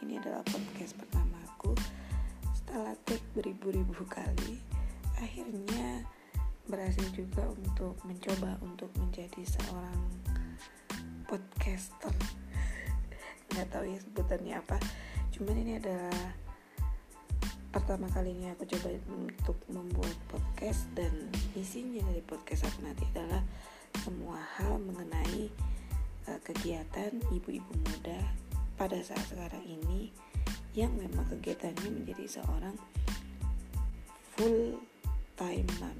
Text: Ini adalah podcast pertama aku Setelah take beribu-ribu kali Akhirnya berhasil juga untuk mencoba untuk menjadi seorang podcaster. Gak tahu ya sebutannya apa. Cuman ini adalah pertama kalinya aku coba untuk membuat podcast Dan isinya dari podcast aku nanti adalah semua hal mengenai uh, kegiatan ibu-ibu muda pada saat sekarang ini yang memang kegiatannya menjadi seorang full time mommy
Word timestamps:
Ini 0.00 0.20
adalah 0.20 0.40
podcast 0.46 0.96
pertama 0.96 1.36
aku 1.44 1.76
Setelah 2.56 2.96
take 3.04 3.24
beribu-ribu 3.36 4.04
kali 4.08 4.60
Akhirnya 5.20 6.04
berhasil 6.70 7.04
juga 7.10 7.42
untuk 7.50 7.98
mencoba 8.06 8.54
untuk 8.62 8.88
menjadi 8.94 9.42
seorang 9.42 10.00
podcaster. 11.26 12.14
Gak 13.54 13.68
tahu 13.74 13.90
ya 13.90 13.98
sebutannya 13.98 14.54
apa. 14.54 14.78
Cuman 15.34 15.58
ini 15.58 15.82
adalah 15.82 16.14
pertama 17.74 18.06
kalinya 18.10 18.54
aku 18.54 18.66
coba 18.70 18.88
untuk 19.14 19.58
membuat 19.70 20.14
podcast 20.30 20.86
Dan 20.94 21.30
isinya 21.58 22.02
dari 22.06 22.22
podcast 22.22 22.70
aku 22.70 22.86
nanti 22.86 23.02
adalah 23.14 23.42
semua 24.06 24.38
hal 24.58 24.78
mengenai 24.78 25.50
uh, 26.30 26.40
kegiatan 26.46 27.18
ibu-ibu 27.34 27.74
muda 27.90 28.20
pada 28.80 28.96
saat 29.04 29.20
sekarang 29.28 29.60
ini 29.68 30.08
yang 30.72 30.88
memang 30.96 31.28
kegiatannya 31.28 32.00
menjadi 32.00 32.40
seorang 32.40 32.72
full 34.32 34.80
time 35.36 35.68
mommy 35.76 35.99